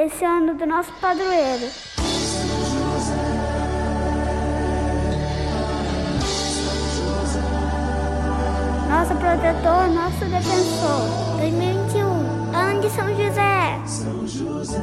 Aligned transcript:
esse 0.00 0.24
ano 0.24 0.54
do 0.54 0.64
nosso 0.64 0.92
padroeiro. 1.00 1.66
Nosso 8.88 9.14
protetor, 9.16 9.88
nosso 9.88 10.24
defensor. 10.24 11.38
2021, 11.38 12.04
ano 12.54 12.80
de 12.80 12.90
São 12.90 13.08
José. 13.08 13.82
São 13.86 14.26
José. 14.26 14.78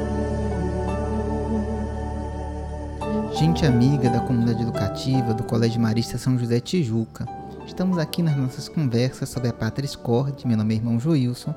Gente 3.36 3.66
amiga 3.66 4.10
da 4.10 4.20
comunidade 4.20 4.64
educativa 4.64 5.34
do 5.34 5.44
Colégio 5.44 5.80
Marista 5.80 6.18
São 6.18 6.38
José 6.38 6.60
Tijuca. 6.60 7.26
Estamos 7.66 7.98
aqui 7.98 8.22
nas 8.22 8.36
nossas 8.36 8.68
conversas 8.68 9.30
sobre 9.30 9.48
a 9.48 9.54
Pátria 9.54 9.90
Corde. 9.98 10.46
Meu 10.46 10.58
nome 10.58 10.74
é 10.74 10.78
irmão 10.78 11.00
Joilson 11.00 11.56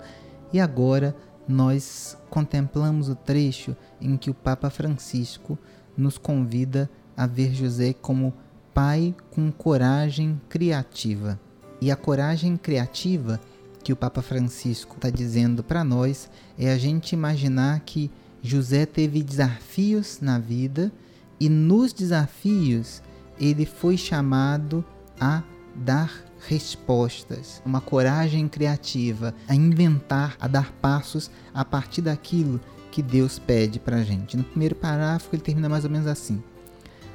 e 0.53 0.61
agora 0.61 1.15
nós 1.49 2.17
contemplamos 2.29 3.09
o 3.09 3.15
trecho 3.15 3.75
em 4.01 4.17
que 4.17 4.31
o 4.31 4.35
Papa 4.35 4.69
Francisco 4.69 5.59
nos 5.97 6.19
convida 6.19 6.91
a 7.17 7.27
ver 7.27 7.55
José 7.55 7.93
como 7.93 8.35
pai 8.75 9.15
com 9.31 9.51
coragem 9.51 10.41
criativa. 10.49 11.41
E 11.81 11.91
a 11.91 11.97
coragem 11.97 12.57
criativa 12.57 13.41
que 13.83 13.93
o 13.93 13.97
Papa 13.97 14.21
Francisco 14.21 14.97
está 14.97 15.09
dizendo 15.09 15.65
para 15.65 15.83
nós 15.83 16.31
é 16.59 16.71
a 16.71 16.79
gente 16.79 17.13
imaginar 17.13 17.81
que 17.81 18.11
José 18.43 18.85
teve 18.85 19.23
desafios 19.23 20.21
na 20.21 20.39
vida 20.39 20.93
e 21.41 21.49
nos 21.49 21.93
desafios 21.93 23.03
ele 23.41 23.65
foi 23.65 23.97
chamado 23.97 24.85
a 25.21 25.43
dar 25.75 26.28
respostas, 26.47 27.63
uma 27.65 27.81
coragem 27.81 28.49
criativa 28.49 29.35
a 29.49 29.55
inventar, 29.55 30.37
a 30.41 30.47
dar 30.47 30.73
passos 30.73 31.31
a 31.53 31.65
partir 31.65 32.03
daquilo 32.03 32.61
que 32.91 33.03
Deus 33.03 33.39
pede 33.39 33.79
para 33.79 33.97
a 33.97 34.03
gente. 34.03 34.37
No 34.37 34.45
primeiro 34.45 34.75
parágrafo 34.75 35.35
ele 35.35 35.43
termina 35.43 35.69
mais 35.69 35.85
ou 35.85 35.91
menos 35.91 36.07
assim: 36.07 36.43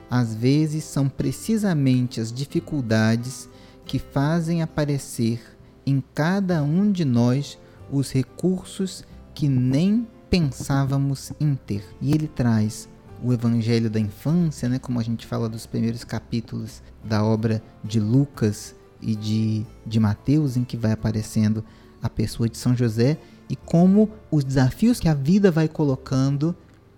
Às 0.09 0.34
vezes 0.36 0.84
são 0.84 1.09
precisamente 1.09 2.20
as 2.20 2.31
dificuldades 2.31 3.50
que 3.86 4.00
fazem 4.00 4.62
aparecer 4.62 5.42
em 5.86 6.02
cada 6.14 6.64
um 6.64 6.92
de 6.92 7.03
nós 7.03 7.58
os 7.92 8.12
recursos 8.12 9.03
que 9.34 9.47
nem 9.47 10.08
pensávamos 10.30 11.31
em 11.40 11.56
ter. 11.56 11.84
E 12.02 12.14
ele 12.14 12.28
traz 12.28 12.90
o 13.22 13.31
evangelho 13.31 13.90
da 13.90 14.00
infância, 14.00 14.67
né, 14.67 14.80
como 14.80 15.00
a 15.00 15.03
gente 15.03 15.25
fala 15.25 15.47
dos 15.47 15.66
primeiros 15.66 16.03
capítulos 16.03 16.81
da 17.03 17.23
obra 17.23 17.64
de 17.84 18.00
Lucas 18.00 18.75
e 19.04 19.16
de, 19.16 19.66
de 19.86 20.00
Mateus, 20.00 20.56
em 20.58 20.64
que 20.64 20.78
vai 20.78 20.92
aparecendo 20.92 21.64
a 22.02 22.09
pessoa 22.09 22.50
de 22.50 22.58
São 22.58 22.76
José 22.76 23.18
e 23.50 23.56
como 23.56 24.09
os 24.32 24.44
desafios 24.44 25.00
que 25.00 25.08
a 25.08 25.14
vida 25.14 25.52
vai 25.52 25.68
colocando 25.68 26.56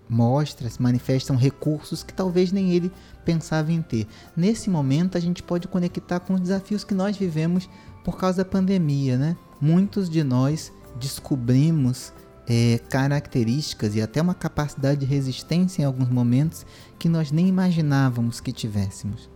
mostra, 0.08 0.70
se 0.70 0.80
manifestam 0.80 1.36
recursos 1.36 2.02
que 2.02 2.14
talvez 2.14 2.52
nem 2.52 2.70
ele 2.70 2.92
pensava 3.24 3.72
em 3.72 3.82
ter. 3.82 4.06
Nesse 4.36 4.70
momento 4.70 5.18
a 5.18 5.20
gente 5.20 5.42
pode 5.42 5.66
conectar 5.66 6.20
com 6.20 6.34
os 6.34 6.40
desafios 6.40 6.84
que 6.84 6.94
nós 6.94 7.16
vivemos 7.16 7.68
por 8.04 8.16
causa 8.16 8.38
da 8.38 8.44
pandemia, 8.44 9.18
né? 9.18 9.36
Muitos 9.60 10.08
de 10.08 10.22
nós 10.22 10.72
descobrimos 11.00 12.12
é, 12.46 12.78
características 12.88 13.96
e 13.96 14.00
até 14.00 14.22
uma 14.22 14.34
capacidade 14.34 15.00
de 15.00 15.06
resistência 15.06 15.82
em 15.82 15.84
alguns 15.84 16.08
momentos 16.08 16.64
que 16.98 17.08
nós 17.08 17.32
nem 17.32 17.48
imaginávamos 17.48 18.40
que 18.40 18.52
tivéssemos. 18.52 19.28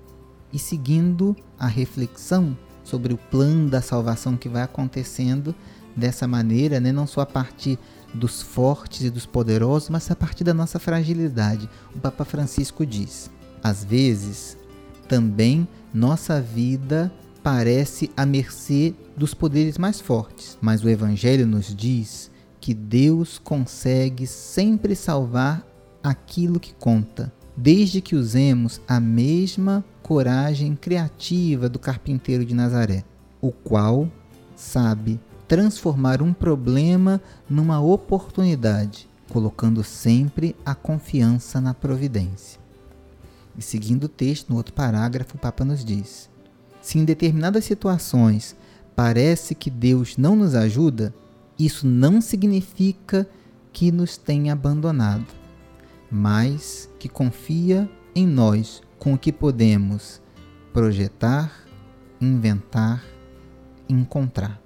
E 0.52 0.58
seguindo 0.58 1.36
a 1.58 1.66
reflexão 1.66 2.56
sobre 2.82 3.12
o 3.12 3.18
plano 3.18 3.68
da 3.68 3.80
salvação 3.80 4.36
que 4.36 4.48
vai 4.48 4.62
acontecendo 4.62 5.54
dessa 5.94 6.26
maneira, 6.26 6.80
né, 6.80 6.92
não 6.92 7.06
só 7.06 7.20
a 7.20 7.26
partir 7.26 7.78
dos 8.12 8.42
fortes 8.42 9.02
e 9.02 9.10
dos 9.10 9.26
poderosos, 9.26 9.88
mas 9.88 10.10
a 10.10 10.16
partir 10.16 10.44
da 10.44 10.54
nossa 10.54 10.78
fragilidade. 10.78 11.68
O 11.94 12.00
Papa 12.00 12.24
Francisco 12.24 12.84
diz: 12.84 13.30
às 13.62 13.84
vezes, 13.84 14.56
também 15.08 15.68
nossa 15.92 16.40
vida 16.40 17.12
parece 17.42 18.10
à 18.16 18.26
mercê 18.26 18.94
dos 19.16 19.34
poderes 19.34 19.78
mais 19.78 20.00
fortes, 20.00 20.58
mas 20.60 20.84
o 20.84 20.88
Evangelho 20.88 21.46
nos 21.46 21.74
diz 21.74 22.30
que 22.60 22.74
Deus 22.74 23.38
consegue 23.38 24.26
sempre 24.26 24.94
salvar 24.94 25.66
aquilo 26.02 26.60
que 26.60 26.74
conta, 26.74 27.32
desde 27.62 28.00
que 28.00 28.16
usemos 28.16 28.80
a 28.88 28.98
mesma 28.98 29.84
coragem 30.02 30.74
criativa 30.74 31.68
do 31.68 31.78
carpinteiro 31.78 32.42
de 32.42 32.54
Nazaré, 32.54 33.04
o 33.38 33.52
qual 33.52 34.10
sabe 34.56 35.20
transformar 35.46 36.22
um 36.22 36.32
problema 36.32 37.20
numa 37.50 37.78
oportunidade, 37.78 39.06
colocando 39.28 39.84
sempre 39.84 40.56
a 40.64 40.74
confiança 40.74 41.60
na 41.60 41.74
providência. 41.74 42.58
E 43.58 43.60
seguindo 43.60 44.04
o 44.04 44.08
texto, 44.08 44.48
no 44.48 44.56
outro 44.56 44.72
parágrafo, 44.72 45.36
o 45.36 45.38
Papa 45.38 45.62
nos 45.62 45.84
diz: 45.84 46.30
Se 46.80 46.98
em 46.98 47.04
determinadas 47.04 47.66
situações 47.66 48.56
parece 48.96 49.54
que 49.54 49.68
Deus 49.68 50.16
não 50.16 50.34
nos 50.34 50.54
ajuda, 50.54 51.12
isso 51.58 51.86
não 51.86 52.22
significa 52.22 53.28
que 53.70 53.92
nos 53.92 54.16
tenha 54.16 54.54
abandonado, 54.54 55.26
mas 56.10 56.90
que 56.98 57.08
confia 57.08 57.88
em 58.14 58.26
nós 58.26 58.82
com 58.98 59.14
o 59.14 59.18
que 59.18 59.32
podemos 59.32 60.20
projetar, 60.72 61.64
inventar, 62.20 63.04
encontrar. 63.88 64.60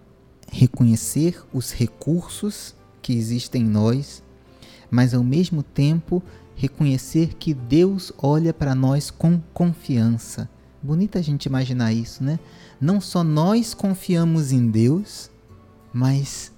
Reconhecer 0.51 1.43
os 1.53 1.73
recursos 1.73 2.75
que 3.03 3.13
existem 3.13 3.63
em 3.63 3.69
nós, 3.69 4.23
mas 4.91 5.15
ao 5.15 5.25
mesmo 5.25 5.63
tempo 5.63 6.23
reconhecer 6.57 7.35
que 7.35 7.53
Deus 7.53 8.13
olha 8.19 8.55
para 8.55 8.75
nós 8.75 9.11
com 9.11 9.41
confiança. 9.53 10.49
Bonita 10.83 11.19
a 11.19 11.23
gente 11.23 11.47
imaginar 11.47 11.93
isso, 11.93 12.23
né? 12.23 12.39
Não 12.81 13.01
só 13.01 13.25
nós 13.25 13.75
confiamos 13.75 14.53
em 14.53 14.71
Deus, 14.71 15.31
mas 15.93 16.53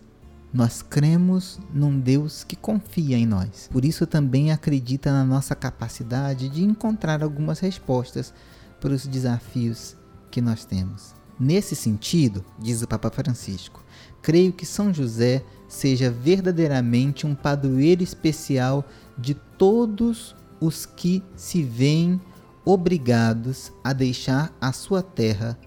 nós 0.56 0.80
cremos 0.80 1.60
num 1.70 2.00
Deus 2.00 2.42
que 2.42 2.56
confia 2.56 3.18
em 3.18 3.26
nós. 3.26 3.68
Por 3.70 3.84
isso 3.84 4.06
também 4.06 4.50
acredita 4.50 5.12
na 5.12 5.22
nossa 5.22 5.54
capacidade 5.54 6.48
de 6.48 6.64
encontrar 6.64 7.22
algumas 7.22 7.60
respostas 7.60 8.32
para 8.80 8.94
os 8.94 9.06
desafios 9.06 9.94
que 10.30 10.40
nós 10.40 10.64
temos. 10.64 11.14
Nesse 11.38 11.76
sentido, 11.76 12.42
diz 12.58 12.80
o 12.80 12.88
Papa 12.88 13.10
Francisco, 13.10 13.84
creio 14.22 14.50
que 14.50 14.64
São 14.64 14.94
José 14.94 15.44
seja 15.68 16.10
verdadeiramente 16.10 17.26
um 17.26 17.34
padroeiro 17.34 18.02
especial 18.02 18.82
de 19.18 19.34
todos 19.34 20.34
os 20.58 20.86
que 20.86 21.22
se 21.36 21.62
veem 21.62 22.18
obrigados 22.64 23.70
a 23.84 23.92
deixar 23.92 24.56
a 24.58 24.72
sua 24.72 25.02
terra 25.02 25.58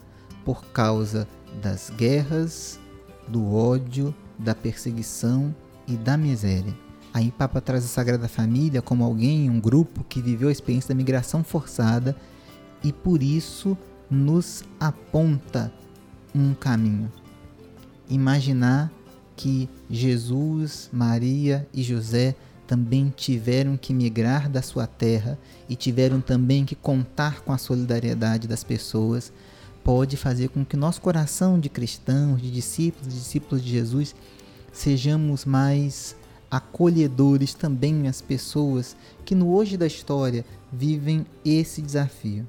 por 0.44 0.64
causa 0.72 1.28
das 1.62 1.90
guerras, 1.90 2.80
do 3.28 3.54
ódio, 3.54 4.12
da 4.40 4.54
perseguição 4.54 5.54
e 5.86 5.96
da 5.96 6.16
miséria. 6.16 6.74
Aí 7.12 7.30
Papa 7.30 7.60
traz 7.60 7.84
a 7.84 7.88
Sagrada 7.88 8.28
Família 8.28 8.80
como 8.80 9.04
alguém, 9.04 9.50
um 9.50 9.60
grupo 9.60 10.04
que 10.04 10.22
viveu 10.22 10.48
a 10.48 10.52
experiência 10.52 10.88
da 10.88 10.94
migração 10.94 11.42
forçada 11.42 12.16
e 12.82 12.92
por 12.92 13.22
isso 13.22 13.76
nos 14.10 14.64
aponta 14.78 15.72
um 16.34 16.54
caminho. 16.54 17.10
Imaginar 18.08 18.90
que 19.36 19.68
Jesus, 19.88 20.88
Maria 20.92 21.66
e 21.72 21.82
José 21.82 22.34
também 22.66 23.12
tiveram 23.16 23.76
que 23.76 23.92
migrar 23.92 24.48
da 24.48 24.62
sua 24.62 24.86
terra 24.86 25.36
e 25.68 25.74
tiveram 25.74 26.20
também 26.20 26.64
que 26.64 26.76
contar 26.76 27.40
com 27.40 27.52
a 27.52 27.58
solidariedade 27.58 28.46
das 28.46 28.62
pessoas 28.62 29.32
pode 29.84 30.16
fazer 30.16 30.48
com 30.48 30.64
que 30.64 30.76
nosso 30.76 31.00
coração 31.00 31.58
de 31.58 31.68
cristãos, 31.68 32.40
de 32.40 32.50
discípulos, 32.50 33.12
de 33.12 33.18
discípulos 33.18 33.62
de 33.62 33.70
Jesus, 33.70 34.14
sejamos 34.72 35.44
mais 35.44 36.16
acolhedores 36.50 37.54
também 37.54 38.08
às 38.08 38.20
pessoas 38.20 38.96
que 39.24 39.34
no 39.34 39.54
hoje 39.54 39.76
da 39.76 39.86
história 39.86 40.44
vivem 40.72 41.24
esse 41.44 41.80
desafio. 41.80 42.46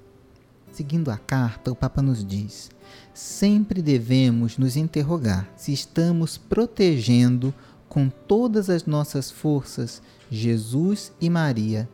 Seguindo 0.72 1.12
a 1.12 1.18
carta, 1.18 1.72
o 1.72 1.76
Papa 1.76 2.02
nos 2.02 2.26
diz: 2.26 2.70
sempre 3.14 3.82
devemos 3.82 4.58
nos 4.58 4.76
interrogar 4.76 5.50
se 5.56 5.74
estamos 5.74 6.38
protegendo 6.38 7.54
com 7.90 8.10
todas 8.10 8.70
as 8.70 8.86
nossas 8.86 9.30
forças 9.30 10.02
Jesus 10.30 11.12
e 11.20 11.30
Maria 11.30 11.90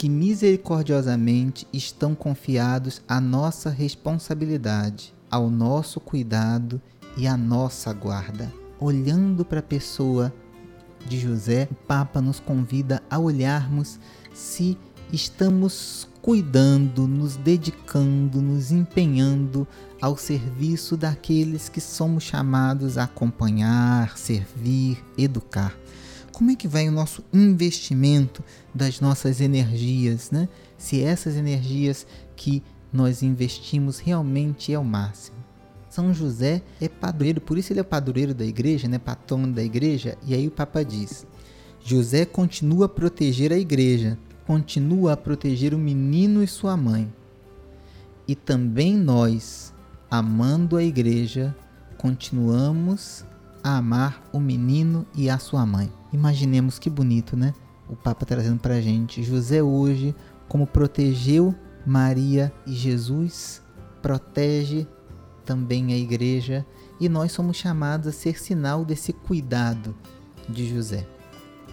que 0.00 0.08
misericordiosamente 0.08 1.68
estão 1.74 2.14
confiados 2.14 3.02
à 3.06 3.20
nossa 3.20 3.68
responsabilidade, 3.68 5.12
ao 5.30 5.50
nosso 5.50 6.00
cuidado 6.00 6.80
e 7.18 7.26
à 7.26 7.36
nossa 7.36 7.92
guarda. 7.92 8.50
Olhando 8.78 9.44
para 9.44 9.60
a 9.60 9.62
pessoa 9.62 10.32
de 11.06 11.20
José, 11.20 11.68
o 11.70 11.74
Papa 11.74 12.22
nos 12.22 12.40
convida 12.40 13.02
a 13.10 13.18
olharmos 13.18 14.00
se 14.32 14.78
estamos 15.12 16.08
cuidando, 16.22 17.06
nos 17.06 17.36
dedicando, 17.36 18.40
nos 18.40 18.72
empenhando 18.72 19.68
ao 20.00 20.16
serviço 20.16 20.96
daqueles 20.96 21.68
que 21.68 21.78
somos 21.78 22.24
chamados 22.24 22.96
a 22.96 23.04
acompanhar, 23.04 24.16
servir, 24.16 25.04
educar 25.18 25.76
como 26.40 26.52
é 26.52 26.56
que 26.56 26.66
vai 26.66 26.88
o 26.88 26.92
nosso 26.92 27.22
investimento 27.34 28.42
das 28.74 28.98
nossas 28.98 29.42
energias, 29.42 30.30
né? 30.30 30.48
Se 30.78 31.02
essas 31.02 31.36
energias 31.36 32.06
que 32.34 32.62
nós 32.90 33.22
investimos 33.22 33.98
realmente 33.98 34.72
é 34.72 34.78
o 34.78 34.82
máximo. 34.82 35.36
São 35.90 36.14
José 36.14 36.62
é 36.80 36.88
padroeiro, 36.88 37.42
por 37.42 37.58
isso 37.58 37.74
ele 37.74 37.80
é 37.80 37.82
padroeiro 37.82 38.32
da 38.32 38.46
igreja, 38.46 38.88
né? 38.88 38.98
Patrono 38.98 39.52
da 39.52 39.62
igreja. 39.62 40.16
E 40.26 40.32
aí 40.32 40.48
o 40.48 40.50
Papa 40.50 40.82
diz: 40.82 41.26
José 41.84 42.24
continua 42.24 42.86
a 42.86 42.88
proteger 42.88 43.52
a 43.52 43.58
igreja, 43.58 44.16
continua 44.46 45.12
a 45.12 45.18
proteger 45.18 45.74
o 45.74 45.78
menino 45.78 46.42
e 46.42 46.46
sua 46.46 46.74
mãe. 46.74 47.12
E 48.26 48.34
também 48.34 48.96
nós, 48.96 49.74
amando 50.10 50.78
a 50.78 50.82
igreja, 50.82 51.54
continuamos 51.98 53.26
a 53.62 53.76
amar 53.76 54.26
o 54.32 54.40
menino 54.40 55.04
e 55.14 55.28
a 55.28 55.38
sua 55.38 55.66
mãe. 55.66 55.99
Imaginemos 56.12 56.78
que 56.78 56.90
bonito, 56.90 57.36
né? 57.36 57.54
O 57.88 57.96
Papa 57.96 58.26
trazendo 58.26 58.58
para 58.58 58.74
a 58.74 58.80
gente. 58.80 59.22
José 59.22 59.62
hoje, 59.62 60.14
como 60.48 60.66
protegeu 60.66 61.54
Maria 61.86 62.52
e 62.66 62.72
Jesus, 62.72 63.62
protege 64.02 64.86
também 65.44 65.92
a 65.92 65.96
igreja 65.96 66.64
e 67.00 67.08
nós 67.08 67.32
somos 67.32 67.56
chamados 67.56 68.08
a 68.08 68.12
ser 68.12 68.40
sinal 68.40 68.84
desse 68.84 69.12
cuidado 69.12 69.94
de 70.48 70.68
José. 70.68 71.06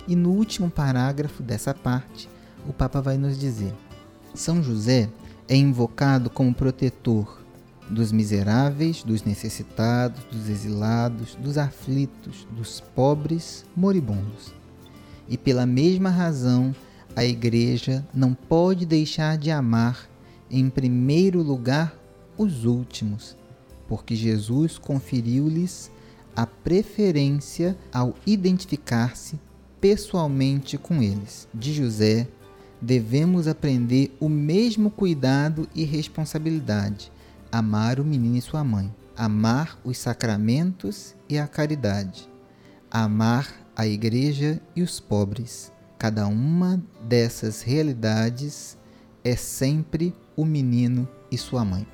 E 0.08 0.16
no 0.16 0.32
último 0.32 0.70
parágrafo 0.70 1.44
dessa 1.44 1.74
parte, 1.74 2.30
o 2.68 2.74
Papa 2.74 3.02
vai 3.02 3.18
nos 3.18 3.38
dizer: 3.38 3.74
São 4.34 4.64
José 4.64 5.10
é 5.48 5.56
invocado 5.56 6.30
como 6.30 6.54
protetor 6.54 7.42
dos 7.90 8.12
miseráveis, 8.12 9.04
dos 9.04 9.24
necessitados, 9.24 10.24
dos 10.26 10.50
exilados, 10.50 11.36
dos 11.36 11.58
aflitos, 11.58 12.48
dos 12.52 12.82
pobres, 12.82 13.66
moribundos. 13.76 14.54
E 15.28 15.38
pela 15.38 15.66
mesma 15.66 16.10
razão, 16.10 16.76
a 17.16 17.26
Igreja 17.26 18.06
não 18.14 18.34
pode 18.34 18.86
deixar 18.86 19.38
de 19.38 19.52
amar, 19.52 20.10
em 20.50 20.70
primeiro 20.70 21.42
lugar, 21.42 21.98
os 22.38 22.66
últimos, 22.66 23.36
porque 23.88 24.16
Jesus 24.16 24.78
conferiu-lhes 24.78 25.90
a 26.36 26.46
preferência 26.46 27.76
ao 27.92 28.14
identificar-se 28.26 29.40
pessoalmente 29.82 30.78
com 30.78 31.02
eles. 31.02 31.48
De 31.54 31.74
José, 31.74 32.28
devemos 32.80 33.48
aprender 33.48 34.16
o 34.20 34.30
mesmo 34.30 34.92
cuidado 34.92 35.68
e 35.74 35.84
responsabilidade 35.84 37.12
amar 37.52 38.00
o 38.00 38.06
menino 38.06 38.38
e 38.38 38.42
sua 38.42 38.64
mãe, 38.64 38.94
amar 39.16 39.80
os 39.84 39.98
sacramentos 39.98 41.16
e 41.30 41.38
a 41.38 41.48
caridade, 41.48 42.30
amar 42.92 43.48
a 43.76 43.88
igreja 43.88 44.62
e 44.76 44.82
os 44.82 45.00
pobres. 45.00 45.72
Cada 45.98 46.28
uma 46.28 46.82
dessas 47.02 47.62
realidades 47.62 48.78
é 49.24 49.36
sempre 49.36 50.14
o 50.36 50.46
menino 50.46 51.08
e 51.32 51.38
sua 51.38 51.66
mãe. 51.66 51.88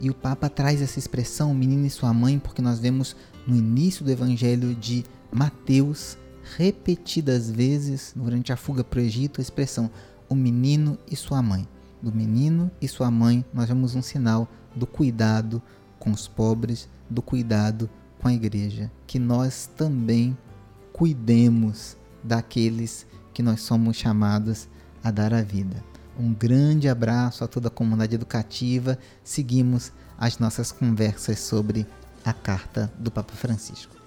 E 0.00 0.10
o 0.10 0.14
Papa 0.14 0.48
traz 0.48 0.82
essa 0.82 0.98
expressão, 0.98 1.54
menino 1.54 1.86
e 1.86 1.90
sua 1.90 2.12
mãe, 2.12 2.38
porque 2.38 2.60
nós 2.60 2.78
vemos 2.78 3.16
no 3.46 3.54
início 3.54 4.04
do 4.04 4.10
Evangelho 4.10 4.74
de 4.74 5.04
Mateus, 5.32 6.18
repetidas 6.56 7.50
vezes 7.50 8.12
durante 8.14 8.52
a 8.52 8.56
fuga 8.56 8.84
para 8.84 8.98
o 8.98 9.02
Egito, 9.02 9.40
a 9.40 9.42
expressão 9.42 9.90
o 10.28 10.34
menino 10.34 10.98
e 11.10 11.14
sua 11.14 11.40
mãe 11.40 11.66
do 12.02 12.12
menino 12.12 12.70
e 12.80 12.88
sua 12.88 13.10
mãe, 13.10 13.44
nós 13.52 13.68
vemos 13.68 13.94
um 13.94 14.02
sinal 14.02 14.48
do 14.74 14.86
cuidado 14.86 15.62
com 15.98 16.10
os 16.10 16.28
pobres, 16.28 16.88
do 17.08 17.22
cuidado 17.22 17.88
com 18.20 18.28
a 18.28 18.32
igreja. 18.32 18.90
Que 19.06 19.18
nós 19.18 19.68
também 19.76 20.36
cuidemos 20.92 21.96
daqueles 22.22 23.06
que 23.32 23.42
nós 23.42 23.60
somos 23.60 23.96
chamados 23.96 24.68
a 25.02 25.10
dar 25.10 25.34
a 25.34 25.42
vida. 25.42 25.84
Um 26.18 26.32
grande 26.32 26.88
abraço 26.88 27.44
a 27.44 27.48
toda 27.48 27.68
a 27.68 27.70
comunidade 27.70 28.14
educativa. 28.14 28.98
Seguimos 29.22 29.92
as 30.18 30.38
nossas 30.38 30.72
conversas 30.72 31.38
sobre 31.40 31.86
a 32.24 32.32
carta 32.32 32.90
do 32.98 33.10
Papa 33.10 33.34
Francisco. 33.34 34.05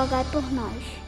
Rogai 0.00 0.24
por 0.24 0.50
nós. 0.50 0.99